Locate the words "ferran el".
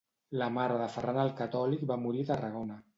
0.95-1.31